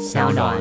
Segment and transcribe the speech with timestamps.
[0.00, 0.56] 小暖。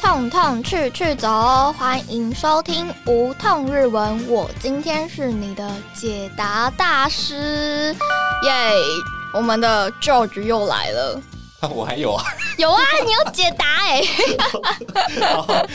[0.00, 4.26] 痛痛去去走，欢迎收听无痛日文。
[4.28, 7.94] 我今天是你的解答大师，
[8.44, 8.72] 耶！
[9.34, 11.20] 我们的 George 又来了。
[11.74, 12.24] 我还有啊，
[12.56, 14.02] 有啊，你有解答 哎。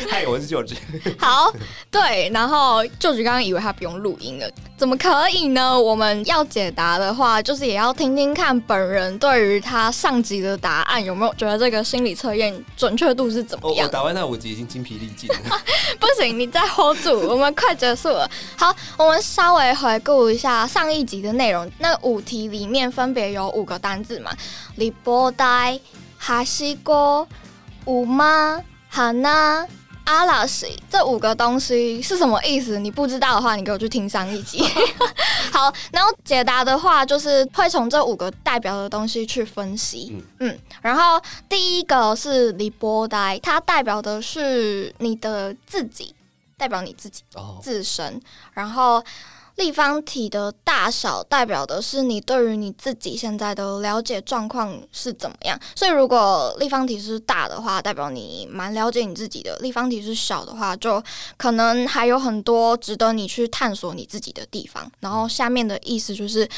[0.10, 0.76] 嗨，我是 George。
[1.20, 1.54] 好，
[1.92, 4.50] 对，然后 George 刚刚以为他不用录音了，
[4.84, 5.80] 怎么可以呢？
[5.80, 13.88] 我们要解答的话，就是也要听听看本人对于他上集的答案有没有觉得这个心理测验准确度是怎么样。
[13.88, 15.36] 我打完那五集已经精疲力尽了。
[15.98, 18.30] 不行，你再 hold 住，我们快结束了。
[18.58, 21.72] 好，我们稍微回顾一下上一集的内容。
[21.80, 24.32] 那五题里面分别有五个单字嘛？
[24.76, 25.80] 李波呆、
[26.18, 27.26] 哈西锅、
[27.86, 29.66] 五妈、哈娜、
[30.06, 32.78] 阿拉西，这五个东西是什么意思？
[32.80, 34.64] 你不知道的话，你给我去听上一集。
[35.52, 40.24] 好，然后解答的话，就是会从这五个代表的东西去分析。
[40.40, 46.14] 嗯，然后第一个是李波呆，它代表的是你的自己，
[46.58, 47.24] 代表你自己
[47.62, 48.22] 自身，
[48.54, 49.04] 然后。
[49.57, 61.03] 立方体的大小代表的是你对于你自己现在的了解状况是怎么样，所以如果立方体是大的话，代表你蛮了解你自己的；立方体是小的话，就
[61.37, 64.89] 可能还有很多值得你去探索你自己的地方。
[65.01, 66.49] 然后下面的意思就是，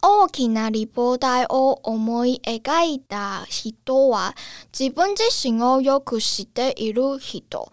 [0.00, 4.32] 大きな立方体を思い描いた人は
[4.72, 7.68] 自分自身をよく知っている人。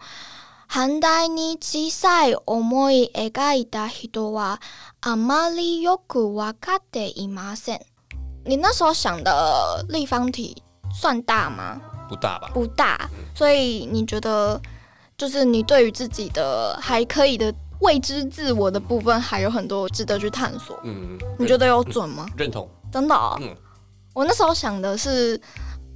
[0.68, 4.58] 反対に小さい思い描いた人は
[5.02, 7.80] あまりよく分かっていません。
[8.44, 11.78] 你那时候想的立方体算大吗？
[12.08, 12.50] 不大吧。
[12.54, 14.60] 不大，所以你觉得
[15.18, 20.80] 就是你对于自己的还可以的未知自我的部分还有很多值得去探索。
[20.84, 22.26] 嗯，你觉得有准吗？
[22.36, 22.66] 认同。
[22.90, 23.14] 真的。
[23.40, 23.54] 嗯，
[24.14, 25.38] 我那时候想的是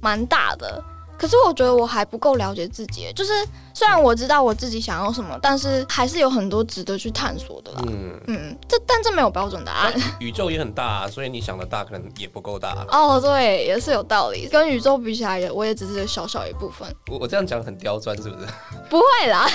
[0.01, 0.83] 蛮大的。
[1.18, 3.32] 可是我觉得我还不够了解自己，就是
[3.72, 7.82] 虽然我知道我自己想要什么，但是还是有很多值得去探索的啦。
[7.86, 9.94] 嗯嗯，这但这没有标准答案。
[10.18, 12.74] 宇宙也很大，所以你想的大可能也不够大。
[12.90, 14.48] 哦，对，也是有道理。
[14.48, 16.88] 跟宇宙比起来，也我也只是小小一部分。
[17.10, 18.46] 我我这样讲很刁钻，是不是？
[18.90, 19.48] 不会啦，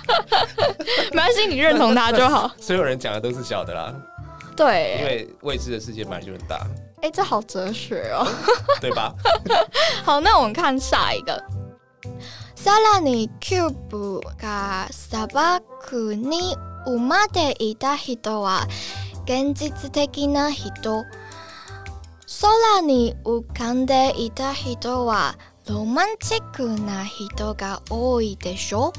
[1.12, 2.50] 没关系，你认同他就好。
[2.60, 3.94] 所有人讲的都是小的啦。
[4.54, 6.60] 对，因为未知的世界本来就很大。
[7.01, 8.27] 哎，这好哲学哦，
[8.81, 9.13] 对吧？
[10.03, 11.43] 好，那我们看下一个。
[12.55, 18.67] さらにキューブが砂漠に生まれいた人は
[19.25, 21.05] 現実的な人。
[22.41, 25.35] 空に浮かんでいた人は
[25.67, 28.91] ロマンチックな人が多いでしょ。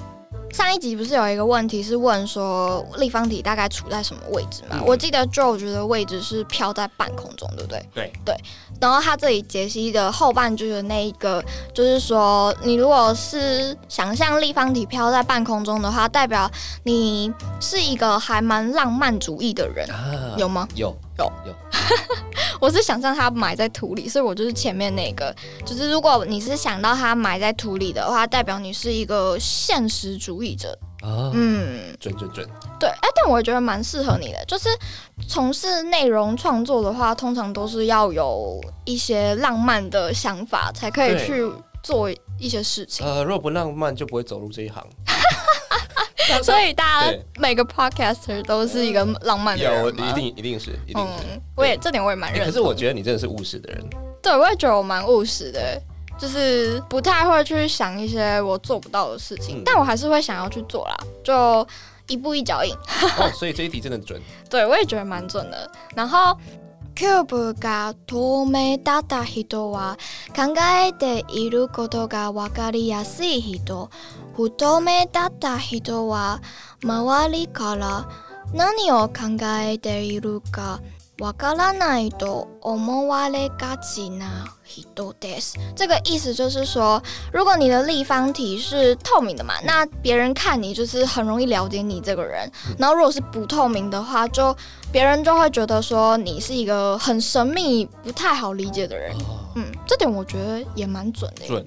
[0.53, 4.79] 上一集不是有一个问题是问说立方体大概处在什么位置吗？
[4.85, 7.83] 我记得 Joe 觉得位置是飘在半空中，对不对？
[7.93, 8.35] 对对。
[8.79, 11.43] 然后他这里解析的后半句的那一个，
[11.73, 16.49] 就是说你如果是想象立方体飘在半空中的话，代表
[16.83, 19.89] 你是一个还蛮浪漫主义的人，
[20.37, 20.67] 有吗？
[20.75, 21.53] 有有有。
[22.63, 25.35] 我是想象它埋在土里，所以我就是前面那个，
[25.65, 30.69] 就是如果你是想到它埋在土里的话，代表你是一个现实主义者
[31.01, 31.29] 啊。
[31.33, 32.47] 嗯，准准准。
[32.79, 34.69] 对，哎，但我觉得蛮适合你的，就是
[35.27, 41.45] 从事内容创作的话，通常都是要有一些浪漫的想法，才可以去
[41.83, 42.09] 做
[42.39, 43.05] 一些事情。
[43.05, 44.81] 呃，如果不浪漫，就不会走入这一行。
[46.43, 51.41] 所以大家每个 podcaster 都是一个浪漫的人有，一定一定是，一定是。
[51.55, 52.47] 我也这点我也蛮认同。
[52.47, 53.83] 可是我觉得你真的是务实的人。
[54.21, 55.81] 对，我也觉得我蛮务实的，
[56.17, 61.67] 就是不太会去想一些我做不到的事情，但我还是会想要去做啦，就
[62.07, 62.73] 一步一脚印。
[63.17, 64.21] 哦，所以这一题真的准。
[64.49, 65.69] 对，我也觉得蛮准的。
[65.95, 66.37] 然后。
[66.95, 69.97] キューブが透明だった人は
[70.35, 70.53] 考
[70.85, 73.89] えていることがわかりやすい人。
[74.35, 76.41] 不透明だった人は
[76.83, 78.09] 周りから
[78.53, 80.81] 何を考えているか
[81.22, 85.56] わからないと思われがちな人です。
[85.74, 87.02] 这个意思就是说，
[87.32, 92.48] 如果你的立方体是透明的嘛，那别人看你就是很容易了解你这个人。
[92.78, 94.56] 然后如果是不透明的话，就
[94.92, 99.16] 别人就会觉得说你是一个很神秘、不太好理解的人。
[99.56, 101.46] 嗯，这点我觉得也蛮准的。
[101.48, 101.66] 准。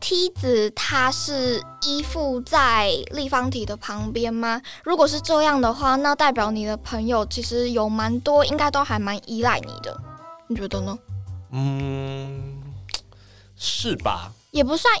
[0.00, 4.60] 梯子它是依附在立方体的旁边吗？
[4.84, 9.96] 如果是这样的话，那代表你的朋友其实有蛮多，应该都还蛮依赖你的。
[10.48, 10.98] 你觉得呢？
[11.52, 12.62] 嗯，
[13.56, 14.32] 是吧？
[14.50, 14.94] 也不算，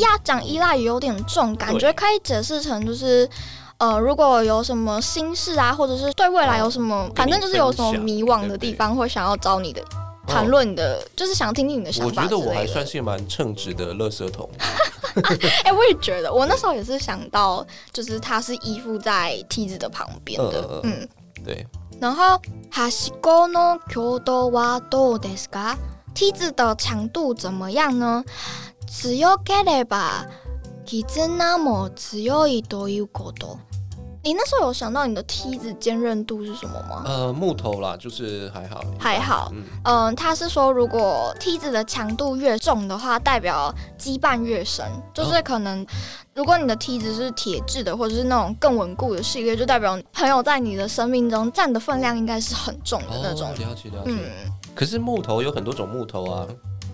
[0.00, 3.28] 要讲依赖也有点重，感觉可以解释成就是。
[3.76, 9.82] 呃，如果有什么心事啊，或者是对未来有什么，反正就是有什么迷惘的地方，会想要找你的
[10.33, 12.73] 谈论你的，就是想听听你的想我觉得我还法之类的。
[12.73, 14.49] 算是蛮称职的垃圾桶。
[15.63, 21.09] 哎、我也觉得，我那时候也是想到，就是它是依附在梯子的旁边的，嗯嗯嗯。
[21.43, 21.65] 对，
[21.99, 22.39] 然后，
[22.71, 25.77] はしごの強度はどうですか？
[26.13, 28.23] 梯子的强度怎么样呢？
[28.87, 30.27] 強ければ
[30.85, 33.59] 絆も強いということ。
[34.24, 37.02] 你那时候有想到你的梯子坚韧度是什么吗？
[37.04, 44.82] 呃，木头啦，就是还好，还好，嗯，嗯，他是说，如果梯子的强度越重的话，代表羁绊越深，
[45.12, 45.86] 就是可能，
[46.34, 53.54] 如果你的梯子是铁质的，或者是那种更稳固的系列，就代表朋友在你的生命中占的分量应该是很重的那种哦。
[53.58, 54.06] 了解了解。
[54.06, 54.20] 嗯，
[54.74, 56.46] 可是木头有很多种木头啊，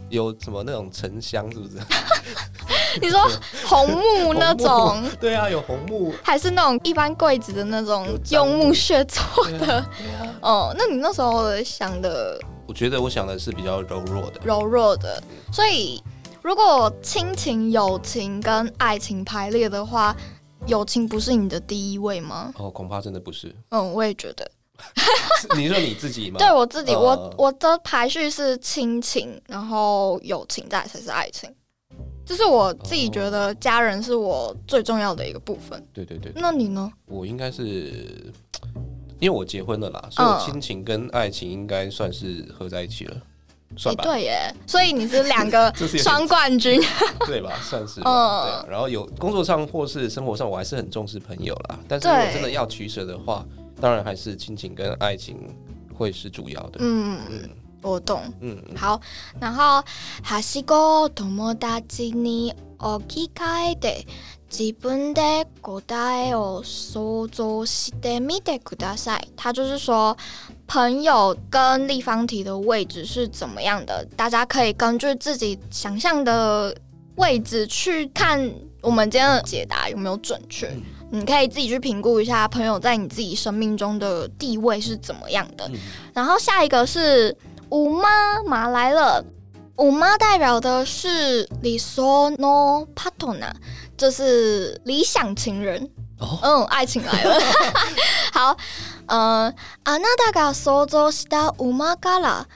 [0.08, 1.76] 有什么那种沉香是不是？
[3.00, 3.30] 你说
[3.66, 6.12] 红木那种，对啊，有红木。
[6.22, 9.58] 还是那种一般柜子的那种用木屑做的？
[9.58, 9.86] 对啊，
[10.20, 10.34] 啊。
[10.42, 14.40] 哦，那你那时候想的我觉得我想的是比较柔弱的。
[14.44, 15.22] 柔弱的，
[15.52, 16.02] 所以
[16.42, 20.16] 如果亲情、友情跟爱情排列的话，
[20.66, 22.52] 友情不是你的第一位吗？
[22.56, 23.54] 哦，恐怕真的不是。
[23.70, 24.50] 嗯，我也觉得。
[25.56, 26.38] 你说你自己吗？
[26.38, 31.54] 对我自己，呃我我的排序是亲情，然后友情，再才是爱情。
[32.24, 35.84] 就是我自己觉得家人是我最重要的一个部分。
[35.92, 36.90] 对对对，那你呢？
[37.06, 38.32] 我应该是
[39.18, 43.16] 因为我结婚了啦，所以亲情跟爱情应该算是合在一起了，
[43.76, 44.04] 算诶吧？
[44.04, 46.80] 对耶，所以你是两个 双冠军。
[47.26, 47.52] 对吧？
[47.62, 48.62] 算是吧。
[48.62, 48.70] 嗯。
[48.70, 51.78] 然后有工作上或是生活上，我还是很重视朋友啦。
[51.88, 53.44] 但是如果真的要取舍的话，
[53.80, 55.36] 当然还是亲情跟爱情
[55.94, 56.78] 会是主要的。
[56.80, 57.50] 嗯，嗯
[57.81, 58.21] 我懂。
[58.41, 58.99] 嗯嗯好，
[59.39, 59.83] 然后
[60.23, 64.07] はしごを友達に置き換えて
[64.49, 69.27] 自分で答えを想像してみてください。
[69.35, 70.17] 他就是说，
[70.67, 76.75] 朋友跟立方体的位置是怎么样的，大家可以根据自己想象的
[77.17, 78.51] 位置去看
[78.81, 80.67] 我们今天的解答有没有准确。
[80.67, 85.65] 嗯你可以自己去评估一下朋友在你自己生命中的地位是怎么样的。
[85.69, 85.75] 嗯
[86.13, 87.33] 然后下一个是
[87.69, 89.23] 五妈马来了，
[89.77, 93.53] 五妈代表的是理想のパートナー，
[93.97, 95.89] 就是理想情人。
[96.17, 97.39] 哦嗯，爱情来了。
[98.31, 98.57] 好，
[99.07, 99.53] 嗯、
[99.83, 102.47] あなたが想像した馬から。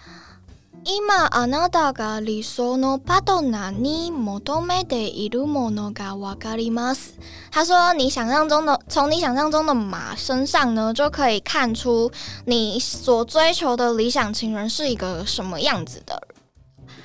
[0.85, 7.19] 今あなたが理想のパートナーに求めているものがわかります。
[7.51, 12.09] 他说：“你想象中的，从你想象中的马身上呢，就可以看出
[12.45, 16.21] 你所追求的理想情人是一个什么样子的。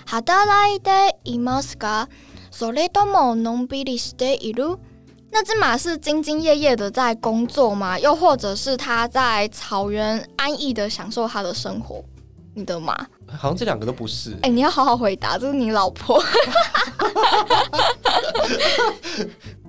[0.07, 2.07] 働いていますか？
[2.53, 4.79] それとものんびりしている？
[5.33, 7.99] 那只马是兢兢业业的在工作吗？
[7.99, 12.05] 又或者是他在草原安逸的享受他的生活？
[12.60, 12.94] 你的马？
[13.28, 14.38] 好像这两个都不是。
[14.42, 16.22] 哎、你要好好回答，这是你老婆。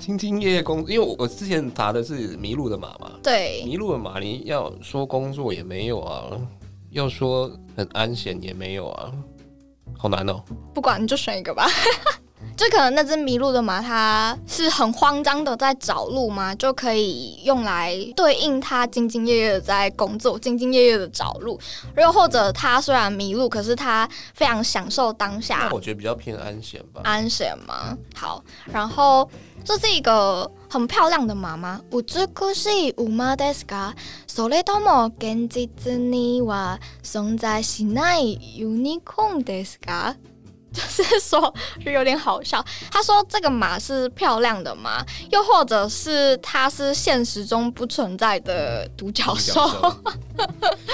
[0.01, 6.25] 兢兢业业工，因为我我之前答的是迷路的马嘛，对，迷路的马，你要说工作也没有啊，
[6.91, 9.13] 要说很安闲也没有啊，
[9.97, 10.43] 好难哦。
[10.75, 11.69] 不管你就选一个吧。
[12.56, 21.60] 就可能那只迷路的马，它是很慌张的在找路嘛，就可以用来对应它兢兢业业的在工作，兢兢业业的找路。
[21.98, 27.02] 又或者它虽然迷路，可是它非常享受当下那我觉得比较偏安闲吧。
[27.04, 27.98] 安闲嘛。
[28.16, 29.30] 好，然后
[29.66, 31.82] 这是一个很漂亮的马吗？
[31.90, 32.04] 美
[32.54, 33.94] しい馬ですか？
[34.28, 40.16] それとも現実には存在しないユニコーンですか？
[40.75, 41.53] 就是说，
[41.85, 42.65] 就有点好笑。
[42.91, 49.69] 他说这个马是漂亮的马，又或者是它是现实中不存在的独角兽。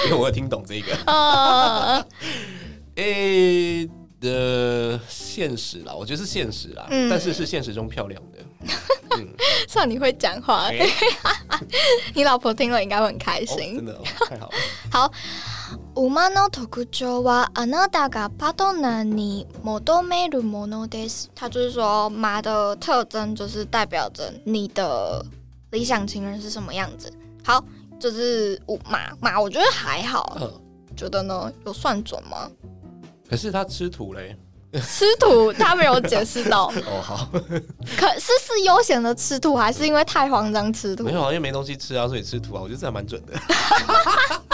[0.05, 0.95] 因为我有听懂这个。
[1.05, 2.05] 呃，
[2.95, 3.87] 诶、
[4.19, 8.39] 的现实啦，我觉得是现实啦，嗯但是是现实中漂亮的。
[9.15, 9.27] 嗯，
[9.69, 10.91] 算你会讲话，诶
[12.15, 13.75] 你老婆听了应该会很开哦心。
[13.75, 14.53] 真的、哦、太好了。
[14.91, 15.11] 好，
[15.96, 21.30] 馬の特徴はあなたがパートナーに求めるものです。
[21.34, 25.24] 它就是说，马的特征就是代表着你的
[25.70, 27.12] 理想情人是什么样子。
[27.44, 27.62] 好，
[28.00, 30.50] 就是五马马，我觉得还好，嗯，
[30.96, 32.50] 觉得呢有算准吗？
[33.28, 34.36] 可是他吃土嘞，
[34.82, 41.12] 吃土他没有解释到， 哦，好，可是是悠闲的吃土，还是因为太慌张吃土没？
[41.12, 43.32] 有啊，因为没东西吃啊，所以吃土啊，我觉得这还蛮准的。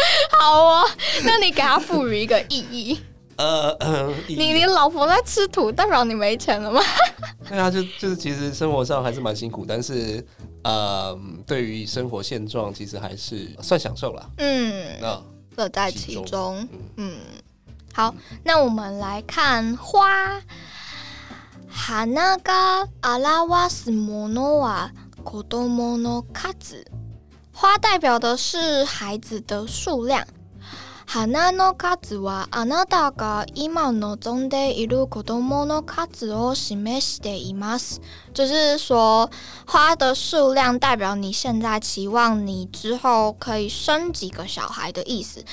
[0.39, 0.89] 好哦，
[1.23, 2.99] 那你给他赋予一个意义。
[3.37, 6.81] 呃，嗯你你老婆在吃土，代表你没钱了吗？
[7.47, 10.25] 对啊，就就是其实生活上还是蛮辛苦，但是
[10.63, 14.27] 呃，对于生活现状，其实还是算享受啦。
[14.37, 15.21] 嗯，那
[15.55, 16.67] 乐在其中其中。
[16.95, 17.17] 嗯嗯，
[17.93, 20.41] 好，那我们来看花。
[21.69, 24.89] 花が表すものは
[25.23, 26.83] 子供の数。
[27.53, 30.25] 花代表的是孩子的数量。
[31.09, 38.01] 花の数はあなたが今望んでいる子供の数を示しています。
[38.33, 39.29] 就是说，
[39.65, 45.45] 花的数量代表你现在期望你之后可以生几个小孩的意思。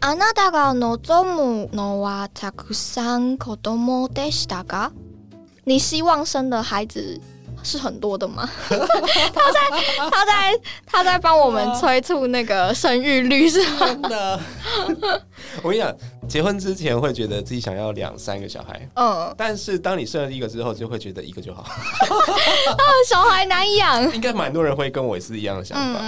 [0.00, 4.90] あなたが望むのはたくさん子供でしたか？
[5.64, 7.20] 你希望生的孩子
[7.63, 8.49] 是很多的吗？
[8.69, 9.59] 他在
[10.09, 13.85] 他在他在帮我们催促那个生育率是吗？
[13.85, 14.39] 真的，
[15.61, 15.95] 我跟你讲，
[16.27, 21.65] 结婚之前会觉得自己想要两三个小孩，嗯，但是当你生了一个之后，就会觉得一个就好。
[23.07, 24.13] 小孩难养。
[24.13, 26.01] 应该蛮多人会跟我是一样的想法。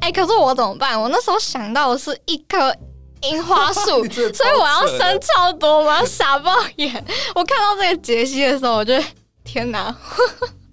[0.00, 1.00] 哎、可是我怎么办？
[1.00, 2.74] 我那时候想到的是一棵
[3.22, 6.92] 樱花树，所以我要生超多，我要傻爆眼。
[7.34, 8.94] 我看到这个杰西的时候，我就
[9.44, 9.94] 天哪，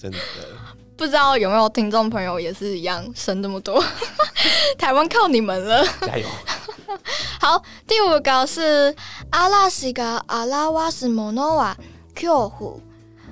[0.05, 0.19] 真的，
[0.97, 3.83] 不知道有没有听众朋友也是一样生这么多？
[4.79, 5.85] 台湾靠你们了。
[6.03, 6.27] 加油！
[7.41, 8.95] 好，第五个是
[9.31, 11.77] 阿拉西が表すものは
[12.15, 12.81] 恐怖。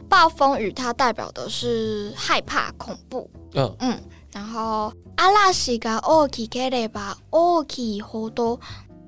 [0.09, 3.29] 暴风雨它代表的是害怕、恐怖。
[3.53, 3.99] 嗯，嗯，
[4.33, 8.61] 然后嵐が大きければ大きいほど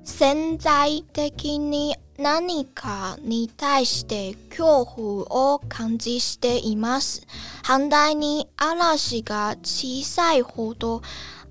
[0.03, 7.25] 潜在的に 何かに対して恐怖を感じしています。
[7.63, 11.01] 反対に嵐が小さいほど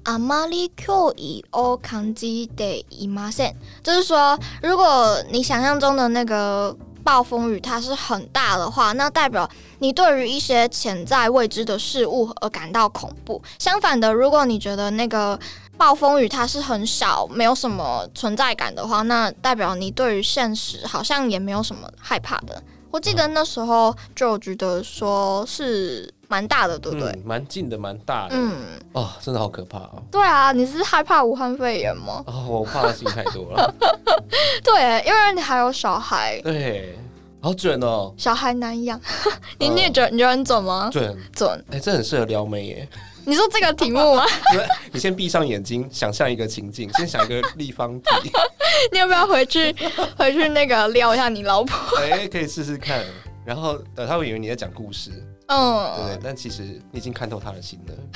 [0.04, 3.56] あまり脅威を感じていません。
[3.82, 9.48] 就是说，如果你想象中的那个暴风雨它是很大的话，那代表
[9.78, 13.42] 你对于一些潜在未知的事物而感到恐怖。
[13.58, 15.38] 相反的，如果你觉得那个
[15.77, 22.61] 暴风雨它是很小，没有什么存在感的话，那代表你对于现实好像也没有什么害怕的。
[22.91, 27.09] 我记得那时候就觉得说是蛮大的，对不对？
[27.09, 28.35] 嗯蛮近的，蛮大的。
[28.37, 28.53] 嗯，
[28.93, 30.01] 哦，真的好可怕哦！
[30.09, 32.23] 对啊，你是害怕武汉肺炎吗？
[32.25, 33.73] 哦，我怕的事情太多了。
[34.63, 36.97] 对，因为你还有小孩，对，
[37.41, 38.97] 好准哦，小孩难养。
[39.59, 40.89] 你你也觉得你觉得很准吗？
[40.89, 41.17] 准。
[41.33, 41.65] 准。
[41.71, 42.87] 哎，这很适合撩妹耶。
[43.27, 44.23] 你说这个题目吗？
[44.91, 48.31] 你先闭上眼睛，想象一个情境，先想一个立方体，
[48.91, 49.75] 你要不要回去
[50.17, 51.75] 回去那个撩一下你老婆？
[51.99, 53.03] 哎，可以试试看。
[53.45, 55.11] 然后，呃，他会以为你在讲故事，
[55.47, 56.19] 嗯，对？
[56.23, 57.93] 但其实你已经看透他的心了。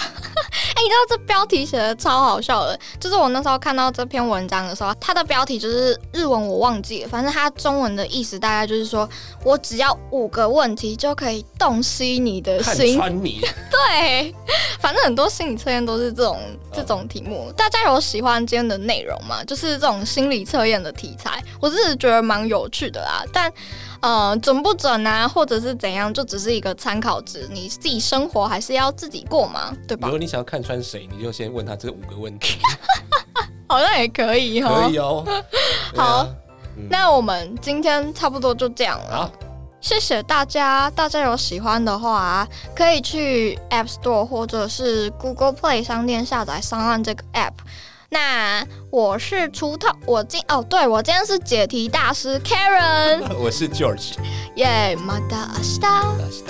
[0.79, 9.07] 哎、你知道这标题写的超好笑的，就是我那时候看到这篇文章的时候，它的标题就是日文我忘记了，反正它中文的意思大概就是说
[9.43, 12.95] 我只要五个问题就可以洞悉你的看心。
[12.95, 14.33] 穿你， 对，
[14.79, 16.39] 反正很多心理测验都是这种
[16.71, 17.51] 这种题目。
[17.57, 19.43] 大家有喜欢今天的内容吗？
[19.43, 23.25] 就是这种心理测验的题材，我自己觉得蛮有趣的啦。
[23.33, 23.51] 但
[24.01, 27.47] 呃，准不准啊，或者是怎样，就只是一个参考值。
[27.51, 30.11] 你自己生活还是要自己过嘛，对吧如？
[30.11, 32.59] 果你想要看穿谁，你就先问他这五个问题，
[33.67, 34.83] 好像也可以哈。
[34.83, 35.25] 可以哦。
[35.95, 36.27] 好，
[36.77, 39.23] 嗯那我们今天差不多就这样了。
[39.23, 39.31] 好，
[39.81, 47.51] 谢谢大家，大家有喜欢的话、啊，可以去 App Store 或者是 Google Play 商店下载上岸这个 App。
[48.11, 54.13] 那我是锄头，我今哦，对我今天是解题大师 Karen， 我是 George。
[54.55, 56.17] 耶，また明日。
[56.17, 56.43] 那是